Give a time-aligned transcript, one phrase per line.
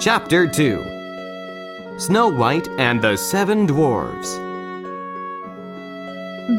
[0.00, 4.34] Chapter 2 Snow White and the Seven Dwarfs.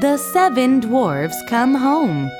[0.00, 2.30] The seven dwarfs come home.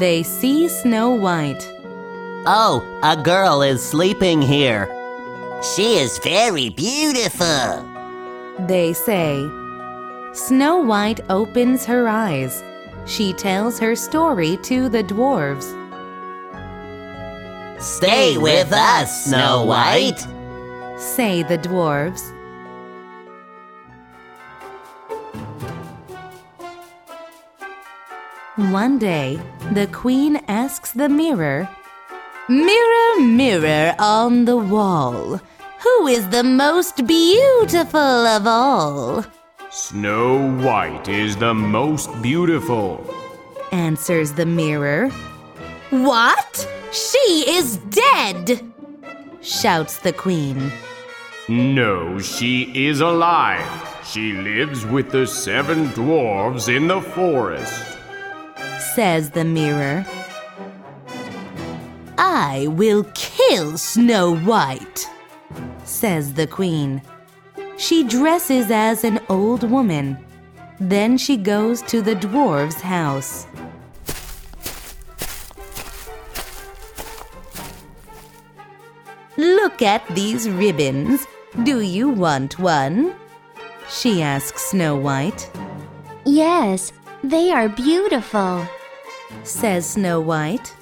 [0.00, 1.62] They see Snow White.
[2.44, 4.88] Oh, a girl is sleeping here.
[5.76, 7.88] She is very beautiful.
[8.66, 9.61] They say.
[10.34, 12.62] Snow White opens her eyes.
[13.04, 15.68] She tells her story to the dwarves.
[17.78, 20.26] Stay with us, Snow White.
[20.98, 22.22] Say the dwarves.
[28.56, 29.38] One day,
[29.72, 31.68] the queen asks the mirror,
[32.48, 35.40] Mirror, mirror on the wall,
[35.80, 39.26] who is the most beautiful of all?
[39.74, 43.02] Snow White is the most beautiful.
[43.72, 45.08] Answers the mirror.
[45.88, 46.68] What?
[46.92, 48.70] She is dead!
[49.40, 50.70] Shouts the queen.
[51.48, 53.66] No, she is alive.
[54.04, 57.96] She lives with the seven dwarves in the forest.
[58.94, 60.04] Says the mirror.
[62.18, 65.08] I will kill Snow White,
[65.84, 67.00] says the queen.
[67.82, 70.16] She dresses as an old woman.
[70.78, 73.44] Then she goes to the dwarf's house.
[79.36, 81.26] Look at these ribbons.
[81.64, 83.16] Do you want one?
[83.90, 85.50] She asks Snow White.
[86.24, 86.92] Yes,
[87.24, 88.64] they are beautiful.
[89.42, 90.72] Says Snow White.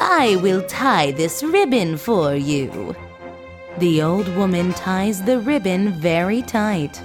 [0.00, 2.96] I will tie this ribbon for you.
[3.78, 7.00] The old woman ties the ribbon very tight.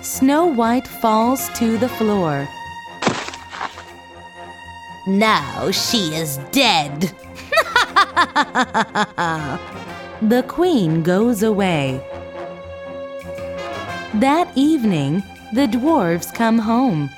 [0.00, 2.48] Snow White falls to the floor.
[5.06, 7.00] Now she is dead.
[10.22, 12.00] the queen goes away.
[14.14, 15.22] That evening,
[15.52, 17.10] the dwarves come home.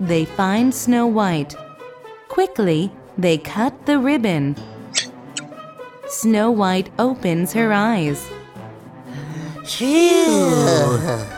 [0.00, 1.56] They find Snow White.
[2.28, 4.56] Quickly, they cut the ribbon.
[6.08, 8.28] Snow White opens her eyes.
[9.64, 11.35] Phew.